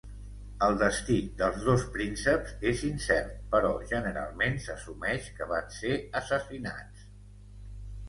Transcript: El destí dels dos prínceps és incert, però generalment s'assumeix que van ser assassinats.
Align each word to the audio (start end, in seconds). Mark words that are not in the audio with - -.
El 0.67 0.77
destí 0.77 1.17
dels 1.41 1.67
dos 1.67 1.83
prínceps 1.97 2.57
és 2.73 2.81
incert, 2.89 3.37
però 3.53 3.75
generalment 3.95 4.61
s'assumeix 4.67 5.31
que 5.39 5.53
van 5.55 5.73
ser 5.81 5.97
assassinats. 6.25 7.11